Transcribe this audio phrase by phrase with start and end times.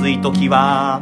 [0.00, 0.98] 暑い時は。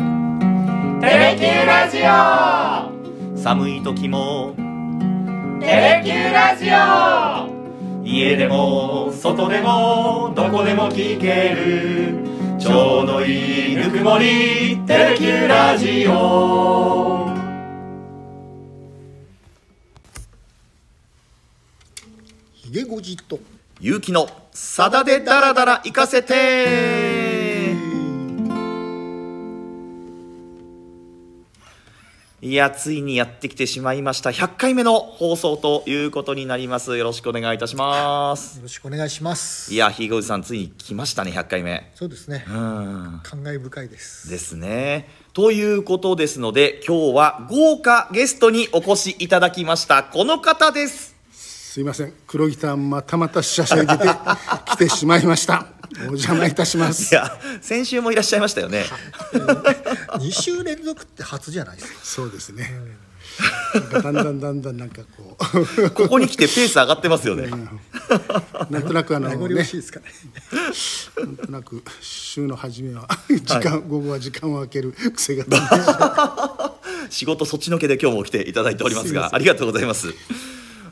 [1.00, 3.38] テレキューラジオ。
[3.40, 4.56] 寒い時も。
[5.60, 8.04] テレキューラジオ。
[8.04, 12.58] 家でも外でもどこでも聞ける。
[12.58, 17.28] ちょうどいいぬくもりテレキューラジオ。
[22.52, 23.38] ひげごじと。
[23.80, 27.27] 勇気のさだでダラダラ行かせて
[32.40, 34.30] いやついにやってきてしまいました。
[34.30, 36.96] 100回目の放送ということになります。
[36.96, 38.58] よろしくお願いいたします。
[38.58, 39.74] よろしくお願いします。
[39.74, 41.90] いやひいごじさんついに来ましたね100回目。
[41.96, 42.44] そうですね。
[42.48, 43.20] うん。
[43.24, 44.30] 感慨深いです。
[44.30, 45.08] ですね。
[45.32, 50.04] ということですので今日は豪華ゲストにお越しいただきました。
[50.04, 51.16] この方です。
[51.32, 52.12] すいません。
[52.28, 54.04] 黒ギターまたまたしゃしゃいでて
[54.64, 57.14] 来てしまいましたお邪魔いたします。
[57.14, 58.84] いや先週もいらっしゃいましたよね。
[59.32, 62.00] 2週連続って初じゃないですか。
[62.02, 62.70] そうですね、
[63.92, 65.36] だんだんだんだんなんかこ
[65.84, 65.90] う。
[65.90, 67.48] ここに来てペース上がってますよね。
[68.70, 70.06] なんとなくあの名残ね惜しいですかね。
[71.16, 75.44] なんとなく週の初めは時間、午後は時間を空ける癖が
[77.10, 80.08] 仕事そっちのけで今日も来ていただいておりますがありがとうございます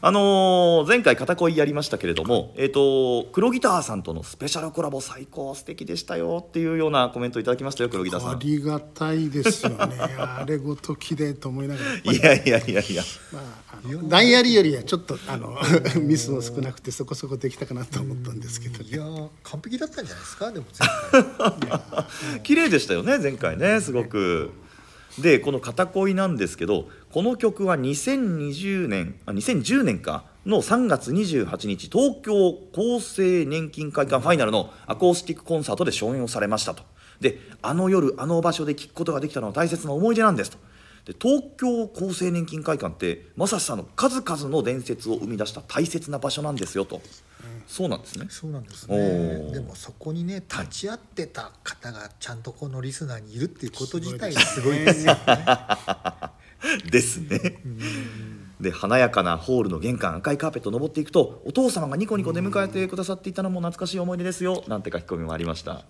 [0.07, 8.31] あのー前回片恋やりましたけれども、えー、と黒ギターさんとのスペシャルコラボ最高素敵でしたよっていうようなコメントいただきましたよ黒ギターさん。
[8.31, 9.77] ありがたいですよね。
[10.17, 12.13] あれごときでと思いながら。
[12.13, 13.03] いやいやいやいや。
[13.33, 15.59] まあ、あのダイアリーよりはちょっとあの
[16.01, 18.89] ミスも少なくてそこそこできたかなと思ったんですけどね。
[18.89, 20.53] いやー完璧だったんじゃないですか？
[20.53, 22.41] でも前回。
[22.45, 24.53] 綺麗でしたよね前回ねすごく。
[25.19, 30.27] でこの「片恋」なんですけどこの曲は2020年あ2010年か。
[30.45, 36.83] の3月28日東京厚生年金会館ファイナルのアコースティックコンサートで上演をされましたと。
[37.23, 40.59] であの夜あの場所で聴くことができたのは大切な思い出なんですと。
[41.07, 47.01] で東京厚生年金会館って正志さんの数々の伝説を生み出した大切な場所なんですよと、
[47.67, 48.27] そうなんですね。
[48.29, 49.53] そうなんですね。
[49.55, 55.21] でもそこにね立ち会ってた方がちゃんとこのリスナーにいるっていうこと自体がすごいですよね
[56.91, 57.59] ですね。
[58.61, 65.85] で華やかなホールの玄関赤いカーペットを登っていくとお父様がニコニコ出迎えてくださっていたのも懐かしい思い出ですよなんて書き込みもありました。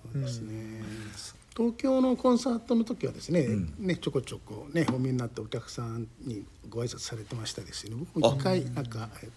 [1.56, 3.47] 東京のコンサートの時はですね,、
[3.78, 9.31] ねちょこちょこねお見えになってお客さんにご挨拶されてましたですよね僕も一回なんかえ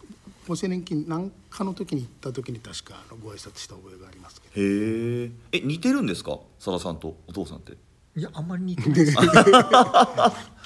[0.45, 4.53] 厚生年金なんかの時に行った時に確かご挨拶した覚えがありますけど。
[4.57, 5.31] え
[5.63, 6.39] 似てるんですか？
[6.59, 7.77] さださんとお父さんって。
[8.15, 9.17] いやあんまり似てないです。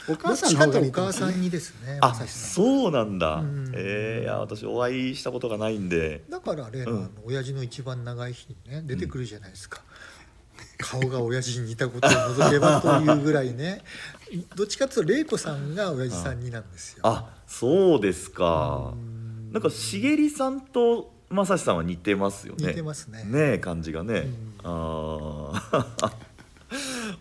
[0.05, 1.25] おど母さんの方が似てますね。
[1.25, 3.37] 母さんにですねあそうなんだ。
[3.41, 3.71] ん。
[3.75, 6.23] ええいや私お会いしたことがないんで。
[6.29, 9.81] だから例の,、親父の一番長い日にね出てくるじゃないですか、
[10.77, 13.81] 顔が親父に似たことを除けばというぐらいね。
[14.55, 16.99] どっちかというと玲子さんが親父さんになんですよ。
[17.03, 18.93] あそうですか。
[19.51, 22.67] なんかしげりさんとまさんは似てますよね。
[22.69, 23.23] 似てますね。
[23.23, 24.27] ねえ感じがね。
[24.63, 25.51] あ
[26.01, 26.32] あ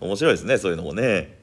[0.02, 1.40] 面白いですねそういうのもね。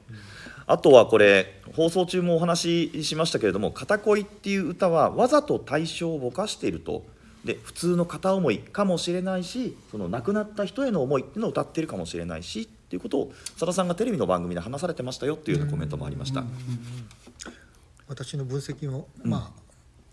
[0.66, 7.04] あとはこれ放送中もお話ししましたけれども「片恋」っていう歌はわざと対象をぼかしていると。
[7.44, 16.44] で普通の片思いかもしれないしその亡くなった人への思いっていうのを歌ってるかもしれないしっていうことをさださんがテレビの番組で話されてましたよっていうようなコメントもありました。
[18.08, 19.60] 私の分析も、まあ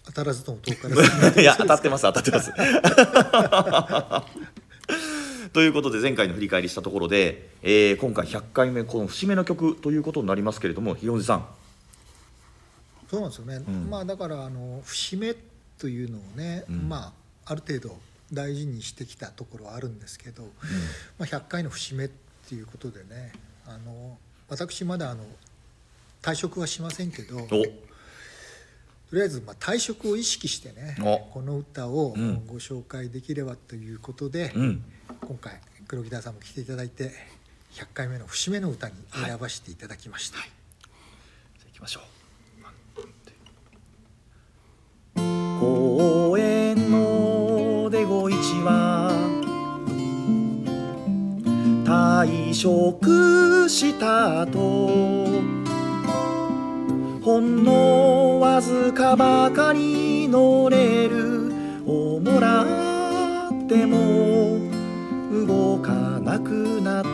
[0.06, 0.96] 当たらずとも遠から
[1.32, 2.52] ず いや当たってます当たってます。
[5.54, 11.46] ということで前回の振り返りしたところで、えー今回100回目この節目の曲ということになりますけれどもひろじさん。
[13.10, 13.90] そうなんですよね、ん。
[13.90, 15.36] まあだからあの節目
[15.78, 16.90] というのをね、ん。
[16.90, 17.14] ま
[17.46, 17.98] あある程度
[18.34, 20.44] 大事にしてきたところはあるんですけど、
[21.18, 22.10] まあ、100回の節目っ
[22.50, 23.32] ていうことでね
[23.66, 24.18] あの
[24.50, 25.24] 私まだあの
[26.22, 27.64] 退職はしませんけどとお
[29.16, 31.20] りあえずまあ退職を意識してねお。
[31.32, 32.46] この歌をうん。
[32.48, 34.84] ご紹介できればということで、うん
[35.28, 37.12] 今回黒木田さんも来ていただいて
[37.74, 40.38] 100回目の節目の歌に選ばせていただきました。
[40.38, 40.48] じゃ
[41.64, 42.04] あ行きましょう。
[45.60, 49.12] 公園の出ご一は
[51.84, 54.60] 退職したと
[57.22, 61.52] ほんのわずかばかり乗れる
[61.86, 62.64] をもら
[63.50, 64.67] っても
[65.46, 67.08] 動かなくなった。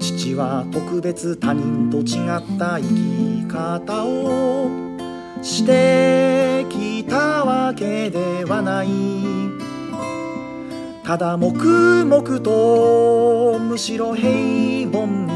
[0.00, 4.68] 父は特別他人と違った生き方を
[5.42, 8.88] してきたわけではない。
[11.04, 14.28] ただ黙々とむしろ平
[14.88, 15.30] 凡に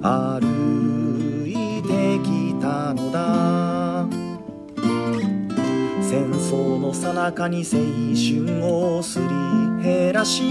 [0.00, 0.47] 歩
[6.48, 7.72] 戦争の最中に青
[8.56, 9.26] 春をすり
[9.82, 10.42] 減らし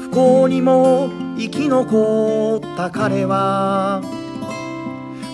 [0.00, 4.00] 不幸にも生き残った彼は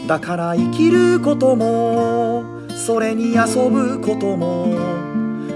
[0.09, 4.67] だから生きることもそれに遊ぶことも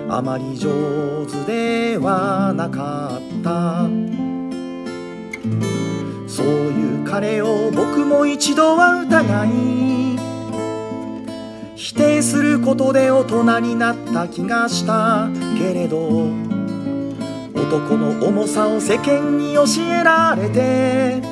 [0.09, 3.89] あまり上手ではなかった。
[6.29, 10.04] そういう彼を僕も一度は疑い
[11.95, 15.29] 否定することで大人になった気がした。
[15.57, 16.27] けれど
[17.55, 21.23] 男の重さを世間に教えられて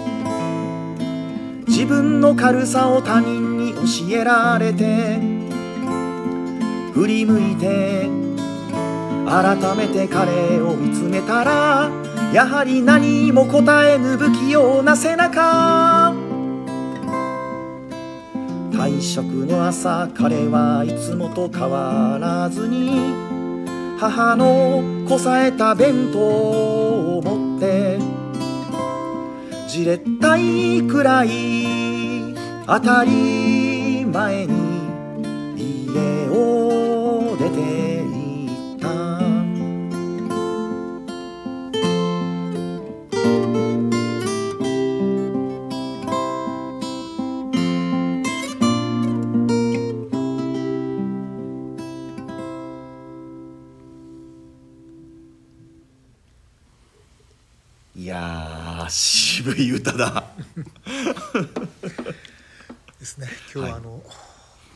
[1.66, 3.80] 自分の軽さを他人に教
[4.16, 5.18] えられて
[6.94, 8.08] 振り向いて
[9.26, 11.90] 改めて彼を見つめたら
[12.32, 16.21] やはり何も答えぬ不器用な背中。
[18.72, 23.12] 退職の朝彼はいつもと変わらずに
[23.98, 27.98] 母のこさえた弁当を持って
[29.69, 32.34] じれったいくらい
[32.66, 36.21] 当たり前に家
[59.92, 60.24] だ。
[62.98, 63.28] ですね。
[63.54, 64.02] 今日はあの、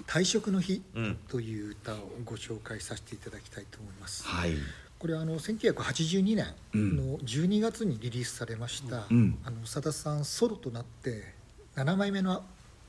[0.06, 1.18] 退職の日うん。
[1.28, 4.24] という歌をご紹介させていただきたいと思います。
[4.24, 4.54] はい。
[4.98, 9.38] これはあの1982年の12月にリリースされました、うん。
[9.44, 11.34] あの長田さんソロとなって
[11.76, 12.42] 7枚目の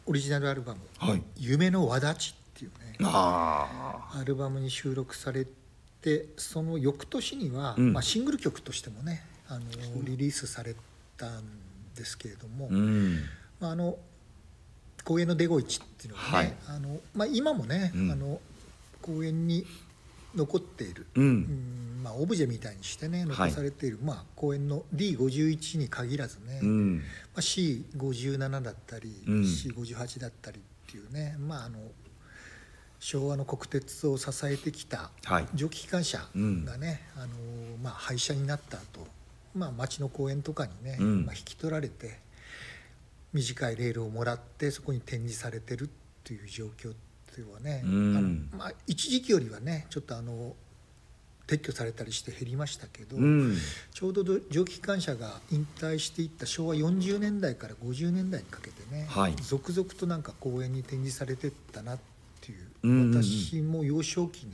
[0.05, 5.45] オリジナルアルバムはい「夢の輪立ち」っていうねあアルバムに収録され
[6.01, 7.93] てその翌年には、うん。
[7.93, 9.65] まあ、シングル曲としてもねあの
[10.03, 10.75] リリースされ
[11.17, 11.43] たん
[11.97, 12.69] ですけれども、
[13.59, 13.97] まあ、あの
[15.03, 18.11] 公園のデゴイチっていうのはね、あのまあ、今もね、うん。
[18.11, 18.39] あの
[19.01, 19.65] 公園に
[20.35, 21.27] 残っている、ううん
[21.99, 23.27] んまあ、オブジェみたいにしてねはい。
[23.27, 27.03] 残されている、まあ、公園の D51 に限らずね、まうん。
[27.35, 29.41] あ、C57 だったり、うん。
[29.41, 31.79] C58 だったりっていうね、まあ、あの
[32.99, 35.47] 昭和の国鉄を支えてきたはい。
[35.53, 36.19] 蒸気機関車
[36.65, 37.27] がね、あの
[37.81, 39.07] まあ、廃車になった後、
[39.57, 41.25] まあ町の公園とかにね、うん。
[41.25, 42.19] まあ、引き取られて
[43.33, 45.89] 短いレールをもらってそこに展示されてるっ
[46.23, 46.95] ていう状況っ
[47.33, 48.17] ていうのはね、うん。
[48.51, 50.55] あのまあ、一時期よりはねちょっとあの
[51.47, 53.57] 撤去されたりして減りましたけど、うん。
[53.93, 59.35] ちょうど蒸気機関車が引退していった昭和40年代から50年代にかけてね、はい。
[59.37, 61.99] 続々となんか公園に展示されてったなっ
[62.41, 63.23] ていう、うんうんうん。
[63.23, 64.51] 私も幼少期に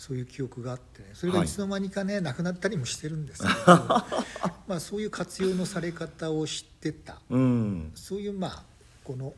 [0.00, 1.10] そういう記憶があってね。
[1.12, 1.46] それがい。
[1.46, 3.52] つの間にかね、なくなったりもしてるんですけど。
[4.66, 7.20] まあそういう活用のされ方を知ってた。
[7.28, 7.92] うん。
[7.94, 8.64] そういうまあ
[9.04, 9.34] この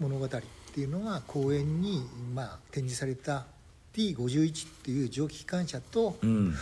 [0.00, 0.30] 物語っ
[0.74, 2.04] ていうのが公園に
[2.34, 3.46] まあ展示された
[3.94, 6.56] T51 っていう蒸気機関車と、うん。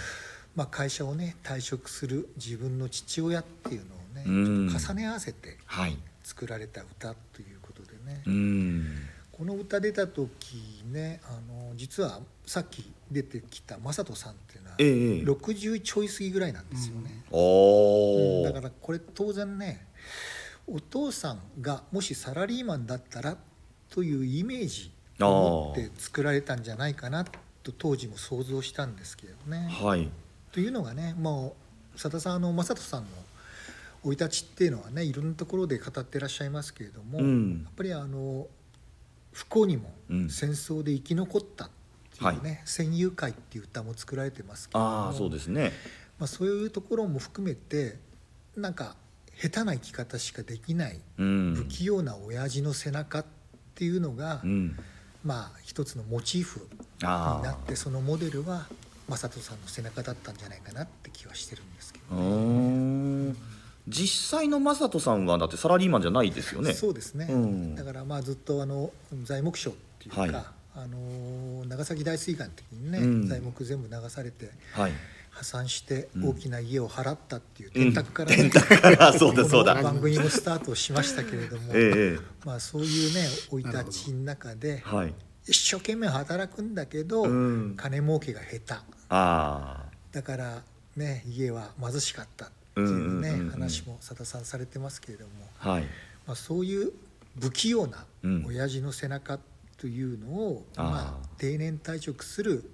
[0.55, 4.31] まあ、会社をね退職する自分の父親っていうのをね、う
[4.67, 4.69] ん。
[4.69, 5.97] ちょっと重ね合わせてはい。
[6.23, 14.89] 作られた歌ということでね、うんこの歌出た時ねあの実はさっき出てきた正人さんっていうのは、ええ
[15.25, 19.87] 60ちょい過ぎぐらいなんですよね、おおだからこれ当然ね
[20.67, 23.37] お父さんがもしサラリーマンだったら
[23.91, 24.91] というイメージ
[25.21, 27.25] を持って作られたんじゃないかな
[27.63, 29.69] と当時も想像したんですけどね。
[29.71, 30.09] はい。
[30.51, 31.55] というのがねも
[31.95, 33.09] う佐田さんあの正人さんの
[34.03, 37.63] 生い立ちっていうのはねいろんなところで語ってらっしゃいますけれども、うん。
[37.65, 38.47] やっぱりあの
[39.37, 40.31] 不幸にもうん。
[40.31, 41.71] 戦争で生き残ったっ
[42.19, 45.73] ていうね「戦友会」っていう歌も作られてますけれどもああそうですね。
[46.19, 47.99] まあ、そういうところも含めて
[48.57, 48.97] なんか
[49.39, 51.55] 下手な生き方しかできないうん。
[51.55, 53.25] 不器用な親父の背中っ
[53.75, 54.79] ていうのが、うん。
[55.23, 56.67] まあ一つのモチーフに
[57.03, 58.67] あなってそのモデルは
[59.09, 63.37] 正人さんの背中だったんじゃないかなって気はしてるんですけど、ーん
[63.89, 66.73] 実際の正人さんはだってサラリーマンじゃないですよね。
[66.73, 67.75] そうですね、うん。
[67.75, 68.91] だからまあずっとあの
[69.23, 70.31] 材木商っていうか、はい。
[70.79, 73.27] あの長崎大水害の時にね、うん。
[73.29, 74.93] 材木全部流されてはい。
[75.31, 82.19] 破産して大きな家を払ったっていう電卓から、ね電卓からそうだそ番組もスタートしましたけれども、 ええ。
[82.45, 85.15] まあ、そういうね生い立ちの中ではい。
[85.47, 87.75] 一生懸命働くんだけど、うん。
[87.77, 88.97] 金儲けが下手。
[89.11, 90.63] あだから
[90.97, 92.51] ね家は貧しかった
[92.83, 93.51] っていうね、うんうんうんうん。
[93.53, 95.31] 話もさださんされてますけれども、
[95.61, 95.83] あはい。
[96.27, 96.93] まあ、そういう
[97.41, 98.45] 不器用なうん。
[98.47, 99.39] 親父の背中
[99.79, 100.85] というのを、あー。
[100.85, 102.71] まあ、定年退職する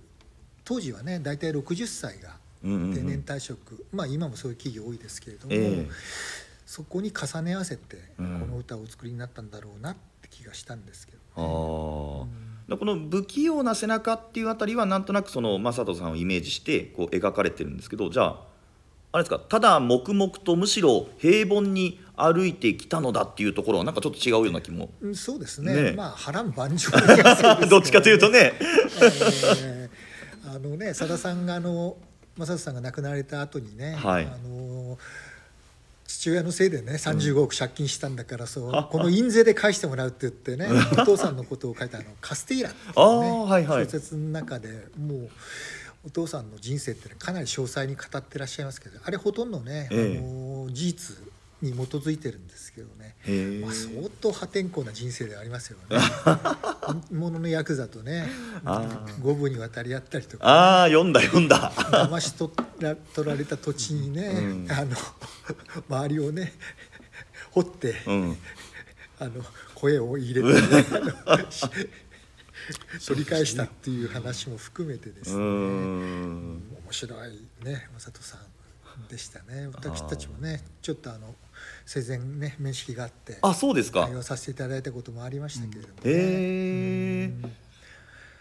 [0.64, 2.94] 当時はね大体60歳がうんうんうん。
[2.94, 5.88] 定年退職、まあ今もそういう企業多いですけれども、ええ。
[6.66, 8.40] そこに重ね合わせてこうん。
[8.50, 12.26] の歌をお作りになったんだろうなって気がしたんですけど、あー。
[12.70, 18.51] だこの不器用な背中っていうあたりはなんとなくその正人さんをイメージしてこう描かれてるんですけどじゃあ
[19.12, 19.38] あれですか？
[19.38, 25.74] ただ黙々とむしろ平凡に歩いてきたのだっていうところはなんかちょっと違うような気もうんそうですね。
[25.74, 25.92] ね。
[25.92, 28.52] まあ波乱万丈な気がするんですけど どっちかというとね。
[28.60, 30.12] えー
[30.54, 31.96] あのねさださんがあの
[32.36, 34.24] 正人さんが亡くなられた後にね、はい。
[34.24, 34.98] あの
[36.06, 43.84] 父親のせいでね35億借金したんだから、そうこの印税で返してもらうって言ってね お父さんのことを書いたあのカスティーラっていう、ねあーはいはい。
[43.84, 45.30] 小説の中でもう
[46.04, 50.18] お父さんの人生ってかなり詳細に語ってらっしゃいますけどあれほとんどね、ええ。
[50.18, 51.16] あの事実
[51.62, 53.14] に基づいてるんですけどね、
[53.60, 55.98] まあ、相当破天荒な人生ではありますよね。
[56.82, 58.28] 本物のヤクザとね
[58.64, 60.44] あ五分に渡り合ったりとか。
[60.44, 61.70] ああ読んだ読んだ。
[61.70, 64.72] 騙し取ら取られた土地にね、うん。
[64.72, 64.96] あの
[65.88, 66.52] 周りをね
[67.52, 68.36] 掘って、うん。
[69.20, 69.44] あの
[69.76, 70.58] 声を入れて、ね、
[73.06, 76.52] 取り返したっていう話も含めてですね、ん。
[76.54, 76.60] 面
[76.90, 79.68] 白いね正人さんでしたね。
[79.72, 81.34] 私たちもねちょっとあの
[81.86, 84.06] 生前ね面識があってあそうですか。
[84.06, 86.00] 対応させていただいたこともありましたけれども、ね。
[86.04, 86.10] へ
[87.24, 87.32] え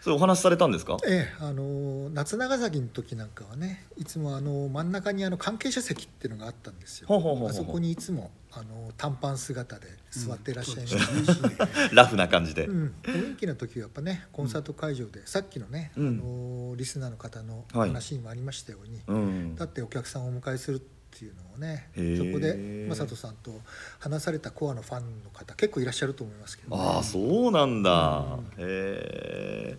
[0.00, 0.96] それお話しされたんですか？
[1.06, 7.08] ええ、あの夏長崎の時なんかはねいつもあの真ん中にあの関係者席っていうのがあったんですよ。
[7.08, 11.40] あそこにいつもあの短パン姿で座ってらっしゃいましたし、
[11.94, 12.94] ラフな感じで、うん。
[13.02, 16.08] 雰囲気の時はやっぱねコンサート会場で、さっきのね、うん。
[16.08, 19.56] あのリスナーの方のはい話にもありましたように、うん。
[19.56, 20.80] だってお客さんをお迎えするっ
[21.18, 23.52] ていうのをねそこで正人さんと
[23.98, 29.78] 話されたコアのファンの方結構いらっしゃると思いますけど、ね、ああそうなんだ、へえ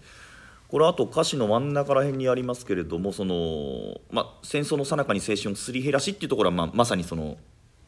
[0.68, 7.38] これあと歌詞の真ん中ら辺にありますけれどもその、まあ、戦争の最中に青春をすり減らしっていうところは、まあ、まさにその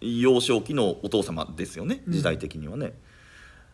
[0.06, 2.94] 幼少期のお父様ですよね時代的にはね。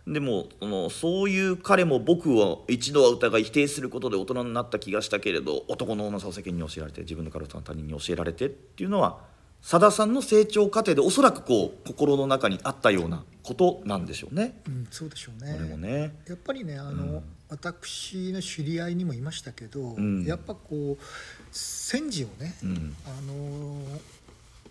[0.07, 9.19] でもそのそういう彼も僕を一度は疑い否定することで大人になった気がしたけれど男の女さを世間に教えられて自分の体を他人に教えられてっていうのは
[9.61, 14.59] さださんの成長過程でおそらくこう心の中にあったようなことなんでしょうね。
[14.67, 16.15] うん、そうでしょうこれもねね。
[16.27, 21.03] やっぱりねあの、うん私の知り合いにもいましたけど、んやっぱこう
[21.51, 23.81] 戦時をね、うんあの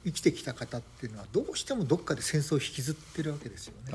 [0.04, 3.92] 生きてきた方っていうのはどうしてもどっかで戦争を引きずってるわけですよね。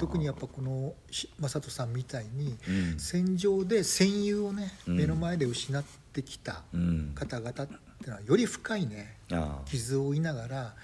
[0.00, 2.98] 特にやっぱこのし正人さんみたいに、うん。
[2.98, 4.96] 戦場で戦友をね、うん。
[4.96, 7.12] 目の前で失ってきたうん。
[7.14, 7.66] 方々ってい
[8.06, 9.16] うのはより深いね
[9.66, 10.74] 傷を負いながら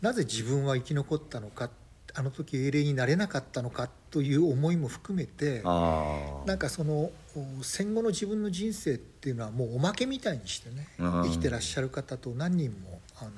[0.00, 1.70] なぜ自分は生き残ったのか
[2.14, 11.22] あの時英霊になれなかったのかという思いも含めてなんかそのお戦後の自分の人生っていうのはもうおまけみたいにしてねうん。
[11.24, 13.30] 生きてらっしゃる方と何人もあの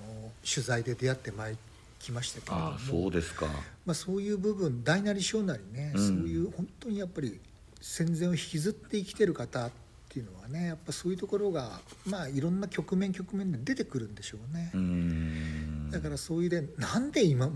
[0.49, 1.56] 取材で出会ってまい
[1.99, 2.68] きましたけれども。
[2.70, 3.47] ああそうですか。
[3.87, 6.06] まあ、そういう部分大なり小なりね、うん。
[6.06, 7.38] そういう本当にやっぱり
[7.80, 9.70] 戦前を引きずって生きてる方っ
[10.12, 14.73] ていうのはねやっぱそういうところがまあいろんな局面局面で出てくるんでしょうね。
[14.75, 17.49] うだからそういうでなんで今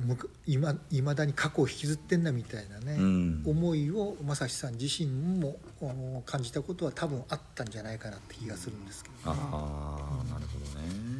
[0.46, 3.42] 今未だに過去を引きずってんだみたいなね、うん。
[3.44, 5.10] 思いを正志さん自身
[5.40, 11.13] もお感じたことは多分あったんじゃないかなって気がするんですけど、ね、ああなるほどね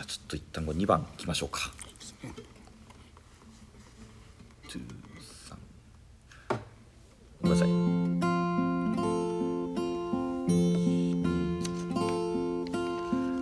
[0.00, 1.60] じゃあちょっと一旦これ2番いきましょうか。
[4.68, 4.78] 2 3
[7.42, 7.68] ごめんなさい。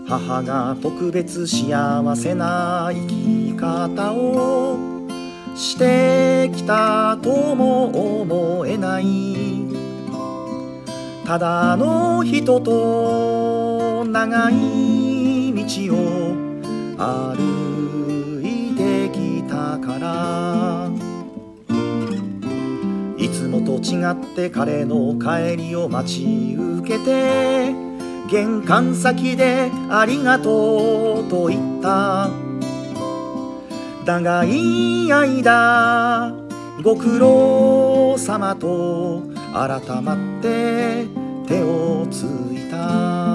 [0.09, 4.79] 母が特別幸せな生き方を
[5.55, 9.07] してきたとも思えない。
[11.25, 16.28] ただの人と長い道を
[16.99, 20.91] 歩いてきたから。
[23.17, 27.73] いつもと違って彼の帰りを待ち受けて
[28.31, 32.31] 玄関先でありがとうと言った。
[34.05, 36.35] 長い間
[36.83, 41.07] ご苦労様と改まって
[41.47, 43.28] 手をついた。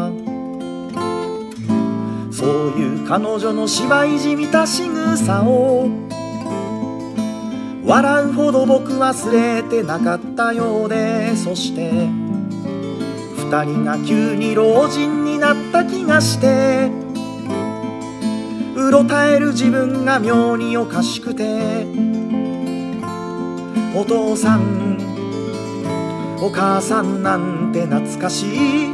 [2.44, 5.90] そういう彼女の芝居じみた仕草を。
[7.86, 16.90] 笑うほど僕忘れてなかったようでそして二人が急に老人になった気がして
[18.78, 21.86] うろたえる自分が妙におかしくて
[23.94, 24.98] お父さん
[26.42, 28.93] お母さんなんて懐かしい。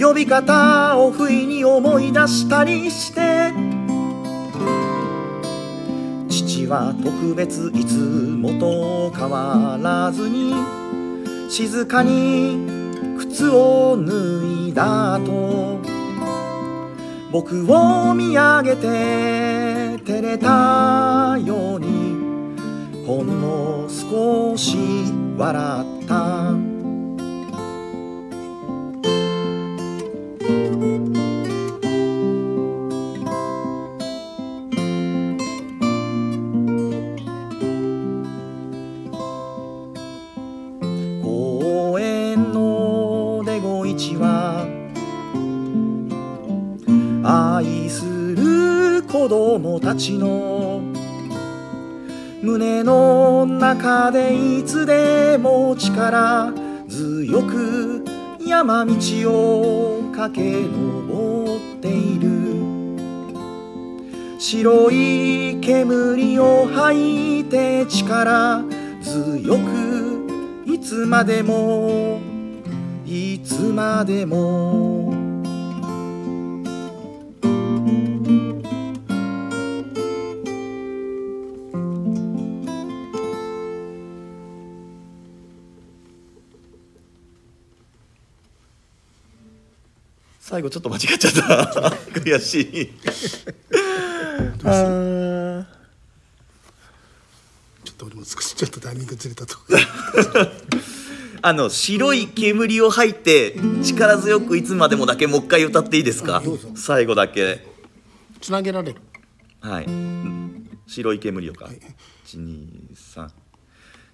[0.00, 3.52] 呼び方を不意に思い出したりして。
[6.28, 10.54] 父は特別いつもと変わらずに
[11.48, 12.58] 静かに
[13.18, 15.78] 靴を脱いだと
[17.30, 24.76] 僕を見上げて照れたようにほんの少し
[25.36, 26.57] 笑った。
[44.08, 44.66] 出小市は。
[47.24, 50.80] 愛する子供たちの
[52.42, 56.52] 胸の中でいつでも力
[56.88, 58.04] 強く
[58.46, 58.94] 山道
[59.26, 62.28] を駆け上っている。
[64.38, 68.62] 白い煙を吐いて力
[69.02, 72.20] 強くいつまでも
[73.10, 75.14] いつまでも。
[90.38, 91.88] 最後ちょっと間違っちゃった。
[92.12, 92.92] 悔しい。
[93.02, 99.56] ちょっと俺も少しちょっとタイミングずれたと
[101.40, 106.42] あの白い煙を吐いて力強くいつまでもだけもう一回歌っていいですか？
[106.74, 107.64] 最後だけ。
[108.40, 109.00] つなげられる？
[109.60, 109.84] はい。
[109.84, 111.68] うん白い煙をか。
[112.26, 113.28] 123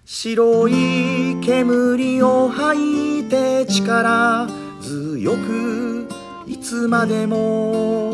[0.05, 4.47] 白い煙を吐いて力
[4.81, 6.07] 強く
[6.47, 8.13] いつまでも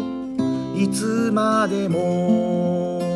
[0.78, 3.11] いつまでも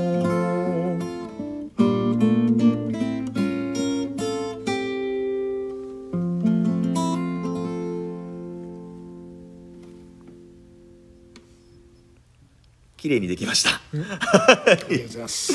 [13.06, 13.70] 綺麗にできました。
[13.70, 15.54] ありがとうございます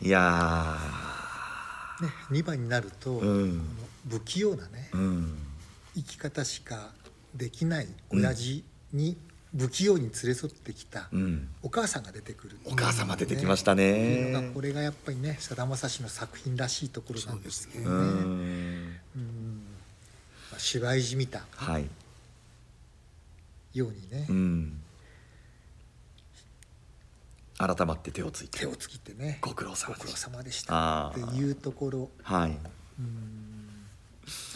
[0.00, 0.78] いや
[2.00, 3.60] ね、2番になると、うん。
[4.08, 5.38] 不器用なねーうん。
[5.94, 6.92] 生き方しか
[7.34, 9.18] できない親父に
[9.54, 11.48] 不器用に連れ添ってきたうん。
[11.62, 14.32] お母さんが出てくる、お母様出てきましたね。
[14.32, 18.98] がこれがやっぱりねさだまさしの作品らしいところなんですけどね。
[20.56, 21.86] 芝居じみたはい。
[23.74, 24.80] ようにね、うん
[27.58, 28.60] 改まって手をついて。
[28.60, 29.38] 手をつきてね。
[29.40, 31.08] ご苦労様ご苦労でした様でした。
[31.08, 32.10] っていうところ。
[32.22, 32.56] はい。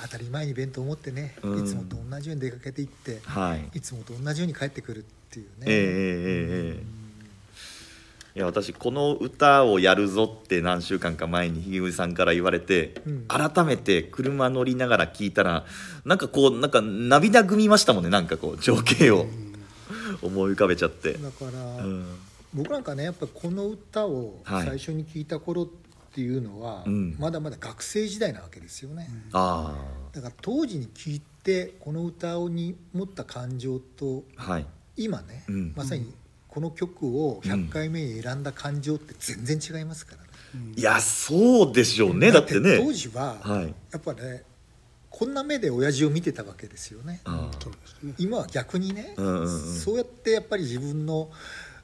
[0.03, 1.65] 当たり前に弁当を持ってね、うん。
[1.65, 3.79] いつもと同じように出かけていって、はい。
[3.79, 5.83] いつもと同じように帰ってくるっていうね、ええええ
[6.77, 6.99] ええ
[8.37, 13.25] いや私この歌をやるぞって何週間か前にひげぐさんから言われて、うん。
[13.27, 15.65] 改めて車乗りながら聞いたら
[16.05, 19.27] なんかこうなんか涙ぐみましたもんねなんかこう情景を。
[20.23, 22.07] 思い浮かべちゃって、だから、うん
[22.55, 24.67] 僕なんかねやっぱこの歌をはい。
[24.67, 25.67] 最初に聞いた頃っ
[26.15, 27.17] ていうのは、うん。
[27.19, 29.77] まだまだ学生時代なわけですよね、あ
[30.13, 34.67] だから当時に聞いてこの歌に持った感情とあはい。
[34.97, 35.73] 今ね、うん。
[35.77, 36.13] まさに
[36.49, 40.29] この曲を100回目に選んだ感情って全然違いますからね、
[40.77, 42.33] いやそうでしょうね。
[42.33, 42.79] だってね。
[42.79, 43.75] 当時は、はい。
[43.93, 44.43] やっぱね
[45.11, 47.21] こんな目で親父を見てたわけですよね。
[48.19, 49.75] 今は逆にね、うんうんうん。
[49.75, 51.31] そうやってやっぱり自分の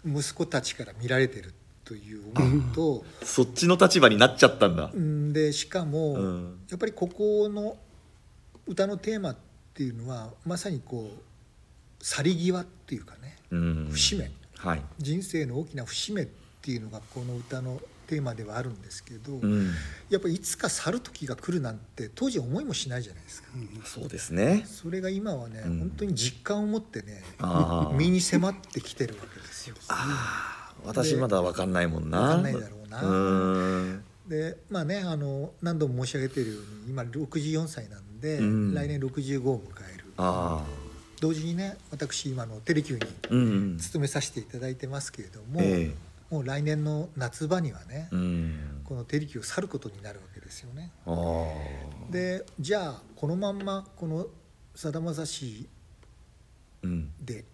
[0.04, 4.90] 息子たちから見られてるという思いと、あそっちの立場になっちゃったんだ。
[4.92, 5.32] うん。
[5.32, 6.58] でしかも、うん。
[6.70, 7.76] やっぱりここの
[8.66, 9.36] 歌のテーマっ
[9.74, 13.88] ていうのはまさにこう去り際っていうかねうん。
[13.90, 14.30] 節目。
[14.56, 14.82] はい。
[14.98, 16.28] 人生の大きな節目っ
[16.62, 19.70] ていうのがこの歌のテーマではあるんですけど、うん。
[20.10, 23.48] やっぱりいつか去る時が来るなんて当時思いもしないじゃないですか。
[23.84, 24.64] そうですね。
[24.66, 25.78] それが今はね、うん。
[25.80, 27.22] 本当に実感を持ってね
[27.96, 29.76] 身に迫ってきてるわけですよ。
[30.84, 32.20] 私まだわかんないもんな。
[32.20, 33.02] わかんないだろうな。
[33.02, 33.14] う
[33.80, 34.04] ん。
[34.28, 38.74] でまあねあの何度も申し上げているように今64歳なんで、うん。
[38.74, 39.64] 来年65を迎
[39.94, 40.04] える。
[40.16, 40.64] あ
[41.20, 43.78] 同時にね私今のテレキューにうんうん。
[43.78, 45.94] 勤めさせていただいてますけれども、え
[46.30, 48.80] もう来年の夏場にはね、えうん。
[48.84, 50.90] このテレキューを去ることになるわけですよね。
[52.10, 54.26] でじゃあこのまんまこの
[54.74, 55.68] さだまさし
[56.82, 57.10] うん。
[57.20, 57.44] で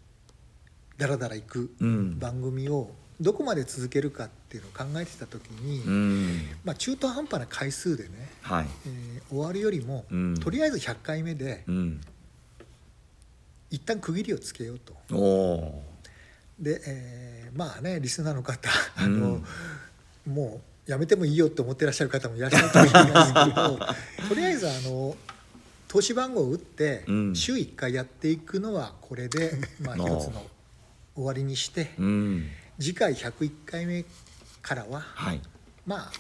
[0.99, 2.19] だらだら行くうん。
[2.19, 6.39] 番組をどこまで続けるかっていうのを考えてた時に、うん。
[6.65, 8.67] まあ、中途半端な回数でね、はい。
[8.87, 10.35] えー終わるよりも、うん。
[10.39, 12.01] とりあえず100回目でうん。
[13.71, 14.95] 一旦区切りをつけようと。
[16.59, 19.45] で、えーまあねリスナーの方あうの、ん
[20.27, 23.79] もうやめてもいいよって思ってらっしゃる方もいらっしゃると思いますけど
[24.29, 25.17] とりあえずあの
[25.89, 27.35] 投資番号を打って、うん。
[27.35, 30.49] 週1回やっていくのはこれで、 まあ、一つの
[31.17, 32.49] 終わりにしてうん。
[32.79, 34.05] 次回101回目
[34.63, 35.41] からははい。
[35.85, 36.13] まあ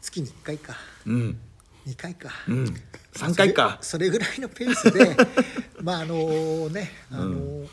[0.00, 1.38] 月に1回かうん。
[1.86, 2.30] 2回か。
[2.48, 2.74] うん。
[3.12, 3.78] 3回か。
[3.82, 5.14] それぐらいのペースで
[5.82, 7.66] まああのねあの、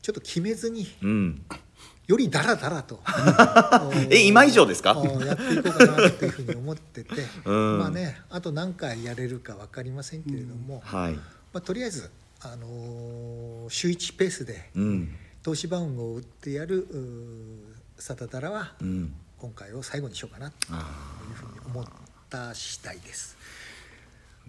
[0.00, 1.44] ちょっと決めずにうん
[2.06, 3.00] よりだらだらと。
[4.10, 4.90] え今以上ですか？
[5.24, 7.78] やっていこうかなっていうふうに思ってて、うん。
[7.78, 11.14] まあねあと何回やれるか分かりませんけれども、はい。
[11.14, 11.20] ま
[11.54, 12.10] あ、とりあえず、
[12.40, 15.14] あのー週1ペースでうん。
[15.42, 16.86] 投資番号を打ってやる
[17.98, 19.14] サタダラはうん。
[19.38, 20.76] 今回を最後にしようかなとあ
[21.28, 21.84] いうふうに思っ
[22.30, 23.36] た次第です。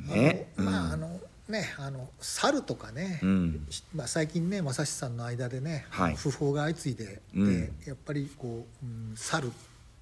[0.10, 0.52] あね。
[0.58, 3.67] あのまああのねあの猿とかね、うん。
[3.93, 6.15] まあ、最近ね正志さんの間でね、はい。
[6.15, 7.79] 訃報が相次いで、うん。
[7.79, 9.51] でやっぱりこう、うん、猿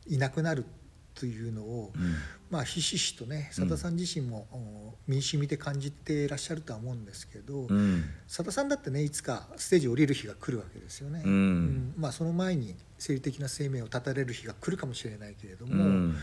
[0.07, 0.65] いなくなる
[1.13, 2.15] というのを、うん。
[2.49, 8.03] まあひしひしとね佐田さん自身も、お身に染みて感じていらっしゃるとは思うんですけど、うん。
[8.27, 11.21] 佐田さんだってねいつかステージ降りる日が来るわけですよね。
[11.25, 11.93] うん。
[11.97, 16.15] まあ、その前に生理的な生命を絶たれる日が来るかもしれないけれどうも、ん。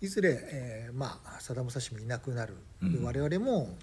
[0.00, 2.92] いずれ、えーまあさだまさしもいなくなる、うん。
[2.92, 3.76] で我々も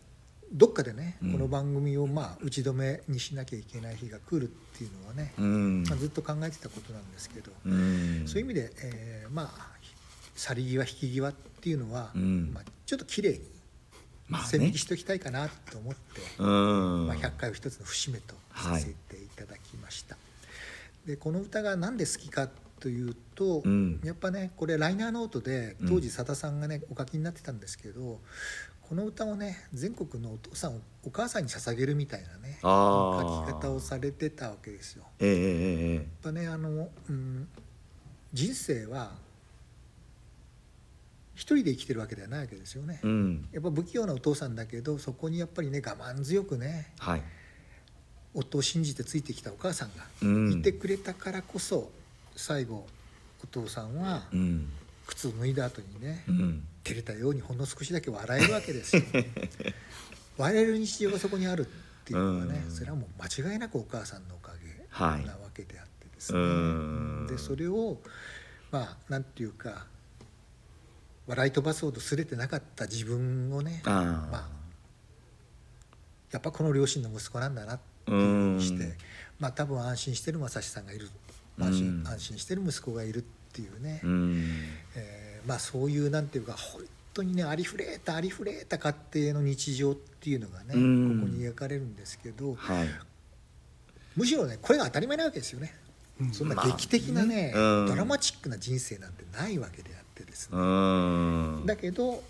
[0.52, 1.32] どっかでね、うん。
[1.34, 5.84] この番組をまあ打ち止めにしなきゃいけない日が来るっていうのはね、うん。
[5.84, 8.24] まあ、ずっと考えてたことなんですけど、うん。
[8.28, 9.76] そういう意味で、えーまあ
[10.36, 12.52] 去り際引き際っていうのは、うん。
[12.54, 13.40] まあ、ちょっと綺麗に
[14.28, 14.48] まあね。
[14.48, 16.00] 線引きしておきたいかなと思って、
[16.40, 17.08] うん。
[17.08, 20.18] まあ、100回を一つの節目とさせていただきました。
[21.06, 24.02] でこの歌が何で好きかというと、うん。
[24.04, 28.20] やっぱねこれライナーノートで当時さださんがねお書きになってたんですけど
[28.88, 35.06] この歌をね全国のお父さんお母さんに捧げるみたいなね書き方をされてたわけですよ。
[35.20, 37.48] えええええやっぱねあの、うん、
[38.34, 39.12] 人生は
[41.34, 43.00] 一人で生きてるわけではないわけですよね。
[43.04, 43.48] えうん。
[43.52, 47.24] やっぱ不器用なお父さんだけどそこにやっぱりね我慢強くねはい。
[48.34, 50.52] 夫を信じてついてきたお母さんがうん。
[50.54, 51.90] いてくれたからこそ
[52.36, 52.86] 最後
[53.44, 54.70] お父さんはうん。
[55.08, 59.02] 靴を脱いだ後にねうん照れたようにほんの少しだけ笑えるわけですよ。
[60.38, 61.70] 笑える日常がそこにあるっ
[62.06, 62.72] ていうのはねうん。
[62.72, 65.26] それはもう間違いなくお母さんのおかげはい。
[65.26, 66.44] なわけであってですうね。
[67.24, 67.28] ん。
[67.28, 68.00] でそれを
[68.72, 69.88] まあなんていうか
[71.28, 73.90] 笑い飛ばそうとすれてなかった自分をねあ
[74.32, 74.50] まあ
[76.32, 78.98] やっぱこの両親の息子なんだなっていううんふうにして
[79.40, 81.10] まあ多分安心してる正志さんがいる
[81.60, 82.08] 安心うん。
[82.08, 84.44] 安心してる息子がいるっていうね、うん。
[84.96, 86.82] えーまあそういうなんていうか本
[87.14, 92.88] 当にねありふれたありふれた家庭の日常っていうのがねここうんに描かれるんですけどはい。
[94.16, 95.74] むしろねこれが当たり前なわけですよね。
[96.32, 97.72] そんな劇的なね、まあね。
[97.82, 97.86] うん。
[97.88, 101.64] ドラマチックな人生なんてないわけであってですね、うん。
[101.66, 102.24] だけど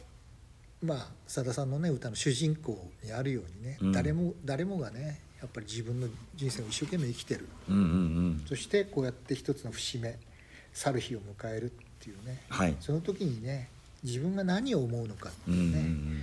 [0.82, 3.92] まあさださんのね歌の主人公にあるようにね、うん。
[3.92, 7.48] 誰も誰もがねやっぱり自分の人生を一生懸命生きてる。
[7.70, 8.44] うんうんうん。
[8.48, 10.18] そしてこうやって一つの節目
[10.74, 11.72] 去る日を迎える。
[11.72, 12.76] っていうね、はい。
[12.80, 13.70] その時にね
[14.04, 16.22] 自分が何を思うのかってうんういうね、ん。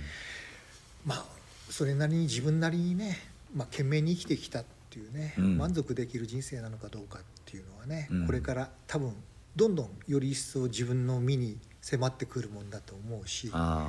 [1.05, 1.25] まあ
[1.69, 3.17] それなりに自分なりにね、
[3.53, 5.57] まあ、懸命に生きてきたっていうね、うん。
[5.57, 8.25] 満足できる人生なのかどうかっていうのはね、うん。
[8.25, 9.13] これから多分
[9.55, 13.87] どんどんより一層自分の身に迫ってくるもんだと思うしあ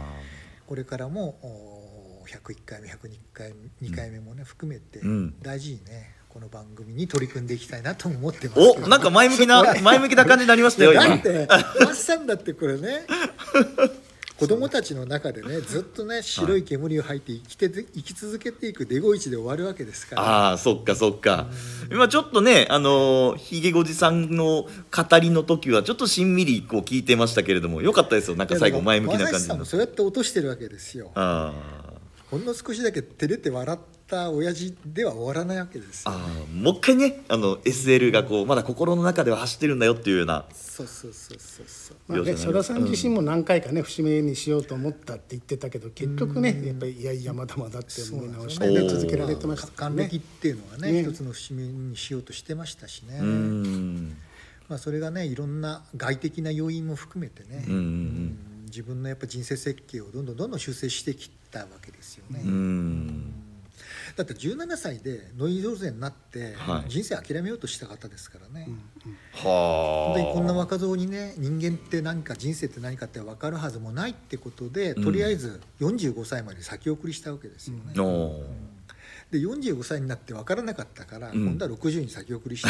[0.67, 5.35] これからもお101回目102回目2回目もね、含めてうん。
[5.43, 13.07] 大事にねこの番組に取り組んでいきたいなと思ってますおなんか前向きな 前向きな感じになりましたよだってマッサンだってこれね。
[14.37, 20.23] 子供たちの中でねずっとね白い煙を吐いて生きて生き続けていくデゴイチで終わるわけですから。
[20.23, 21.47] ああそっかそっか。
[21.89, 31.13] 今ちょっとねあのーひげごじさんの語りの時はちょっとしんみりこう聞いてましたけれどもよかったですよなんか最後前向きな感じさんもそうやって落としてるわけですよ。
[31.15, 40.45] ほんの少しだけ照れて笑った親父では終わらないわけですよあーもう一回ねあの SL がこうまだ心の中では走ってるんだよっていうような。
[40.53, 41.97] そうそうそうそうそう。
[42.09, 42.69] まあね、描写になります。
[42.69, 50.03] 曽田さん自身も何回かね節目にしようと思ったって言ってたけど結局ねやっぱりいやいやまだまだって思い直して、ね、続けられてましたからね。
[50.03, 50.17] 還暦。
[50.17, 54.17] っていうのはねね一つの節目にしようとしてましたしね、うん
[54.69, 58.39] まあ、それがねいろんな外的な要因も含めてね、うんうんうん
[58.75, 62.41] 自分のやっぱ人生設計をどんどんどんどん修正してきたわけですよね。
[64.17, 66.91] うんうんだって17歳でノイローゼになってはい。
[66.91, 68.69] 人生諦めようとした方ですからね、
[69.33, 70.15] はあ。
[70.15, 77.93] 本当にこんな若造にね人間って何か人生って何かって分かるはずもないってことでとりあえず45歳まで先送りしたわけですよね。
[77.99, 78.45] おー
[79.33, 81.45] で45歳になって分からなかったから、うん。
[81.47, 82.69] 今度は60に先送りして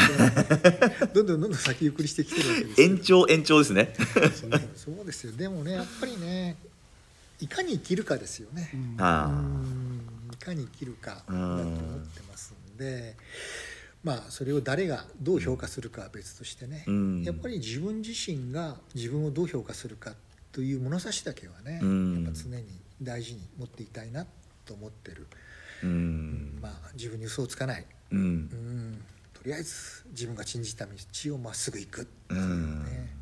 [1.12, 2.86] どんどんどんどん先送りしてきてるわけですよ。
[2.88, 3.94] 延長延長ですね。
[4.76, 5.32] そうですよ。
[5.32, 6.56] でもねやっぱりね
[7.40, 10.00] いかに生きるかですよね、うあん。
[10.10, 10.13] い
[10.44, 13.16] かに生きるかだと思ってますんで
[14.04, 17.22] まあそれを誰がどう評価するかは別としてね、うん。
[17.24, 20.12] やっぱり自分自身が自分をどう評価するか
[20.52, 22.22] という物差しだけはね、うん。
[22.22, 22.64] やっぱ常に
[23.00, 24.26] 大事に持っていたいな
[24.66, 25.26] と思ってる、
[25.82, 26.58] あうん。
[26.60, 28.18] まあ自分に嘘をつかない、うん。
[28.18, 32.02] うん、とりあえず自分が信じた道をまっすぐ行く。
[32.02, 32.84] っていううん。
[32.84, 33.16] ね、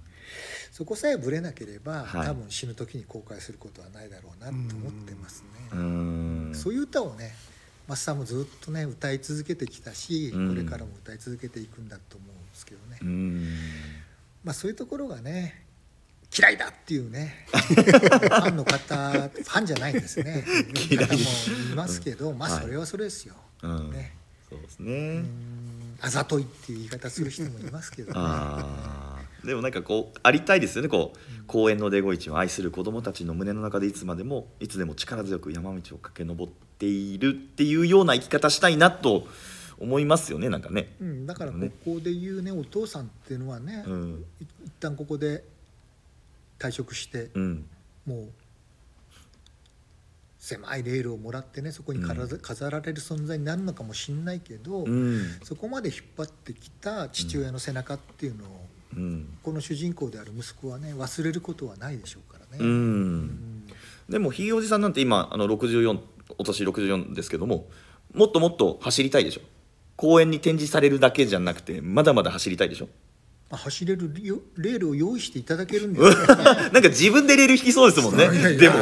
[0.73, 2.27] そこさえぶれなければ、はい。
[2.27, 6.52] 多分死ぬ時に後悔することはないだろうなと思ってますうね。
[6.62, 6.64] ん。
[6.64, 7.35] そういう歌をね
[7.88, 10.48] マスターもずっとね歌い続けてきたし、うん。
[10.51, 13.48] これからも歌い続けていくんだと思うんですけどね、うん。
[14.44, 15.64] まあそういうところがね
[16.37, 20.44] 嫌いだっていうね ファンの方ファンじゃないんですね。
[20.90, 21.07] 嫌い。
[21.07, 21.20] 方も
[21.72, 23.90] いますけど、まあはいそれはそれですよ、うん。
[23.90, 24.16] ね
[24.48, 25.27] そうですうねん。
[26.01, 28.18] あざといっていう言い方する人もいますけどね
[29.44, 30.88] でもなんかこうありたいですよね。
[30.88, 39.26] こう公園のデゴイチを愛する子供たちの胸の中でいつまでもいつでも力強く山道を駆け上っているっていうような生き方したいなと
[39.78, 40.94] 思いますよねなんかね。
[41.00, 41.72] うん、だからこね。
[41.85, 44.24] こで言うねお父さんっていうのはね、うん。
[44.40, 45.44] い一旦ここで
[46.59, 47.64] 退職して、うん。
[48.07, 48.28] もう
[50.38, 55.38] 狭いレールをもらってねそこに飾られる存在になるのかもしれないけど、うん。
[55.42, 59.38] そこまで引っ張ってきた父親の背中っていうのを、うん。
[59.42, 62.59] この主人公である息子はね忘れることはないでしょうからね。
[62.61, 62.66] うん。
[62.66, 63.62] うん
[64.09, 65.98] でもひいおじさんなんて今あの64
[66.38, 67.66] お年64ですけども
[68.12, 69.42] もっともっと走りたいでしょ？
[69.96, 72.88] 公園に展示されるだけじゃなくてまだまだ走りたいでしょ？
[73.50, 76.16] あ走れるよレールを用意していただけるんですよね。
[76.72, 78.28] なんか自分でレール引きそうですもんね。
[78.57, 78.74] でも。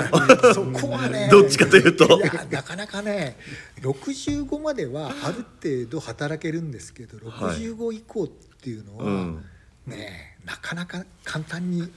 [0.54, 2.04] そこはね どっちかというと。
[2.18, 3.36] いやなかなかね
[3.82, 8.28] 65まではある程度働けるんですけどはい65以降っ
[8.62, 9.44] ていうのは、うん
[9.86, 11.90] ねなかなか簡単に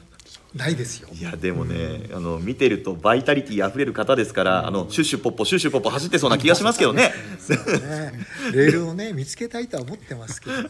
[0.56, 1.10] ないですよ。
[1.12, 7.12] いやでもね、あの見てるとバイタリティあふれる方ですから、あのシュッシュポッポシュッシュポッポ走ってそうな気がしますけどね。
[7.50, 8.12] ね、
[8.54, 10.69] レールをね見つけたいとは思ってますけどね。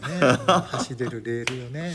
[0.68, 1.94] 走れるレールをね、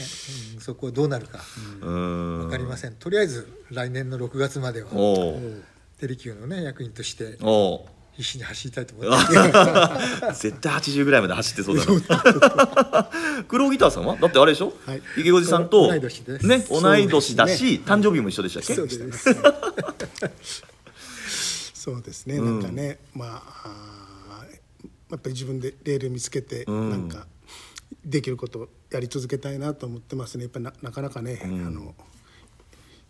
[0.55, 1.41] うん、そこはどうなるか。
[1.82, 2.39] うん。
[2.41, 2.93] 分かりません。
[2.93, 4.89] とりあえず来年の6月までは
[5.99, 7.38] テレキューのね役員として
[8.19, 9.38] 必死に走りたいと思って。
[10.25, 10.43] ます。
[10.43, 13.10] 絶対80ぐらいまで走ってそうだな。
[13.47, 14.17] 黒ギターさんは？
[14.17, 15.01] だってあれでしょ、はい。
[15.17, 16.45] 池越さんと同い年です。
[16.45, 18.75] ね同い年だし、誕生日も一緒でしたっけ？
[18.75, 19.29] そうです。
[19.29, 19.36] ね
[21.73, 22.60] そうですね、うん。
[22.60, 26.89] なんかねまああーやっぱり自分でレール見つけて、うん。
[26.89, 27.25] なんか
[28.03, 30.43] できることをやり続けたいなと思ってますね。
[30.43, 31.65] やっぱりななかなかね、ん。
[31.67, 31.95] あの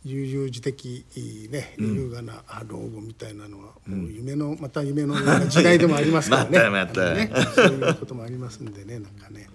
[0.06, 1.06] 悠々自適
[1.52, 6.58] ね優雅な老後みたいなのはもう夢の、また夢のような時代でもありますからね。
[6.58, 7.14] またまた。
[7.14, 9.50] ねそういうこともありますんでねなんかね。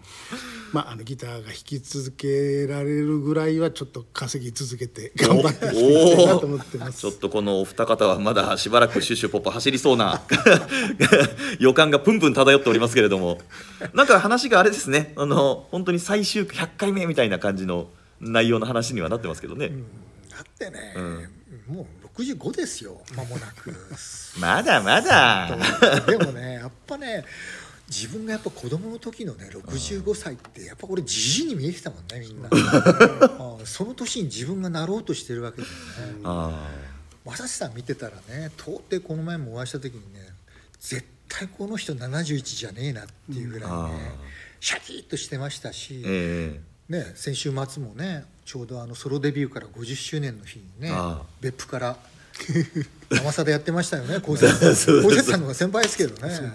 [0.72, 7.00] まああのギターが弾き続けられるぐらいはちょっと稼ぎ続けて頑張っていきたいなと思ってます。
[7.00, 10.20] ちょっとこのお二方はまだしばらくシュッシュポッポ走りそうな
[11.59, 13.40] 予感がプンプン漂っておりますけれども。
[13.94, 15.14] なんか話があれですね。
[15.16, 17.88] あの本当に最終100回目みたいな感じの
[18.20, 19.70] 内容の話にはなってますけどね、
[20.34, 20.94] だってね、
[21.68, 23.72] もう65ですよ間もなく。
[24.40, 25.56] まだまだ。
[26.06, 27.24] でもねやっぱね
[27.88, 32.48] 自分がやっぱ子供の時のね65歳ってやっぱこれじじいに見えてたもんねみんな。
[32.50, 35.72] あその年に自分がなろうとしてるわけだよ
[36.14, 36.20] ね。
[36.24, 36.68] あ
[37.24, 40.34] 正志さん見てたらね到底この前もお会いした時にね
[40.80, 44.12] 絶対この人71じゃねえなっていうぐらいね、
[44.60, 46.60] シャキッとしてましたし、え。
[46.88, 50.92] ね、先週末もねちょうどあのソロデビューから50周年の日にね
[51.40, 51.96] 別府から
[53.11, 54.74] 生さでやってましたよね 高瀬さん。
[54.74, 56.52] そう高瀬さんの方が先輩ですけどね。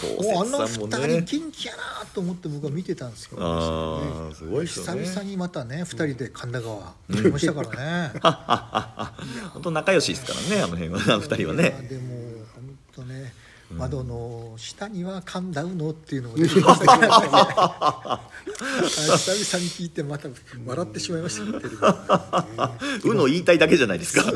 [0.00, 1.82] 高もうあんな瀬さんも2ね人元気やな
[2.14, 5.06] と思って僕は見てたんですよ、ああすごい人久ね。
[5.06, 8.12] 々にまたね2人で神田川行きましたからね。
[9.52, 11.86] 本当仲良しですからねあの辺は二人はね。
[11.90, 12.46] でも
[12.96, 13.06] 本
[13.72, 18.20] 窓の下には神田うのっていうのも出てきましたけど、ね、あ
[18.84, 20.28] 久々に聞いてまた
[20.64, 21.44] 笑ってしまいました
[23.04, 24.32] うの言いたいだけじゃないですか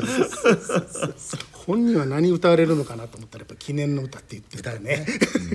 [1.65, 5.05] 本人は何歌われるのかなと思ったらやっぱ記念の歌って言ってたね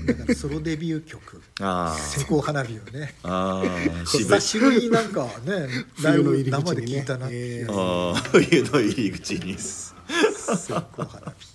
[0.06, 3.14] だからソロデビュー曲あ「成功花火」をね
[4.06, 5.10] 久しぶりになん。
[5.10, 5.68] かね
[6.02, 9.94] ライブ冬の入り口生で聞いたなっていう、えああ冬の入り口に成
[10.92, 11.49] 功花火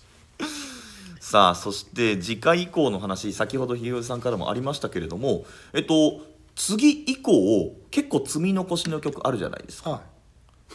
[1.25, 6.21] さあそして次回以降の話先ほどひよさんからもありましたけれどもえっと
[6.53, 9.89] 次以降結構積み残しの曲あるじゃないですか。
[9.89, 10.01] は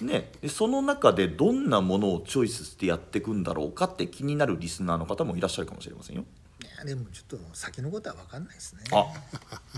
[0.01, 6.25] ね、でその中でどんなものをチョイスしてやっていくんだろうかって気になるリスナーの方もいらっしゃるかもしれませんよ。
[6.63, 8.81] いいやでもちょっと先のことは分かんないですね。
[8.91, 9.07] あ。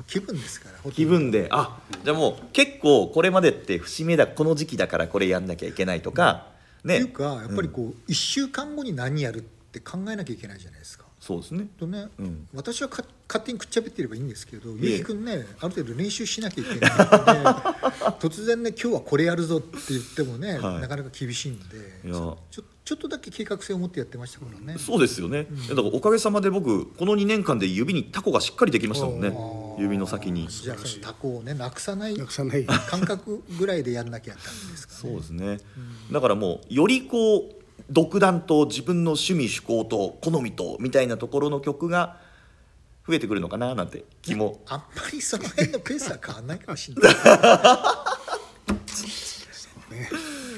[0.07, 1.49] 気分ですから気分で。
[1.51, 6.47] あじゃあもう結構これまでって節目だこの時期だからこれやんなきゃいけないとか、
[6.83, 6.95] ね。
[6.95, 11.05] っていうかやっぱりこう1週間後に何やるって考えなきゃいけないじゃないですか。
[11.21, 11.69] そうですね。
[11.79, 12.49] とね、うん。
[12.53, 17.01] 私はか勝手にくっちゃべってればいいんですけどえゆうきくんねある程度練習しなきゃいけないので
[18.21, 20.81] 突然ね今日はこれやるぞって言ってもね、はい。
[20.81, 22.15] なかなか厳しいんでいや。
[22.51, 24.77] ちょちょっとだけ計画性を持ってやってましたからね。
[24.77, 29.33] そうですよね、だからおかげさまで僕この2年間で指にタコがしっかりできましたもんね。
[29.79, 30.49] 指の先に。
[30.49, 32.65] じゃあそのタコをねなくさないなくさない。
[32.65, 35.01] 感覚ぐらいでやんなきゃダメですかね。
[35.01, 35.61] そうですね、
[36.11, 37.62] だからもうよりこう
[37.93, 42.17] 独断と自分の趣味趣向と好みとみたいなところの曲が
[43.07, 44.61] 増えてくるのかななんて気も。
[44.67, 47.15] あんまりその辺のペースは変わんないかもしれない。
[49.93, 50.09] ね。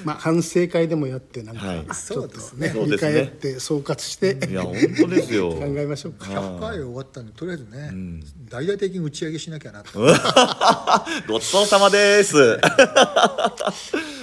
[0.05, 1.77] まあ反省会でもやってなんか、はい。
[1.79, 2.68] ちょっとそうですね。
[2.68, 3.11] ねそうですね。
[3.12, 5.51] 振り返って総括して、いや本当ですよ。
[5.59, 6.27] 考えましょうか。
[6.27, 8.23] 100回終わったんでとりあえずね、ん。
[8.49, 10.01] 大々的に打ち上げしなきゃなと。
[11.29, 12.59] ごちそうさまです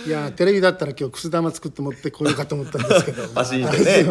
[0.05, 3.27] いやテレビだったら今日くす玉作って持ってこようかと思ったんですけど。
[3.29, 4.09] パシーンでね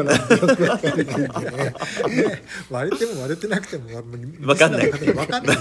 [2.71, 4.03] 割れても割れてなくてもわ
[4.47, 4.91] わかんない。
[4.91, 5.57] 分かんない。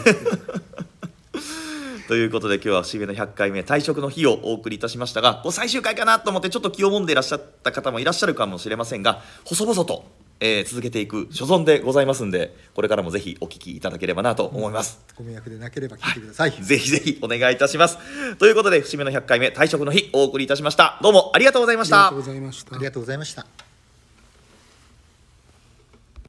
[2.08, 10.06] ということで今日は節目の100回目退職の日をお送りいたしましたが最終回かなと思ってちょっと気をもんでいらっしゃった方もいらっしゃるかもしれませんが細々と、
[10.40, 15.00] えー続けていく所存でございますんでこれからもぜひお聞きいただければなと思います。
[15.18, 16.52] ご迷惑でなければ聞いてください。
[16.52, 17.98] ぜひぜひお願いいたします。
[18.38, 21.00] ということで節目の100回目退職の日お送りいたしました。
[21.02, 22.22] どうもありがとうございましたありがとう。
[22.22, 23.69] ございましたありがとうございました。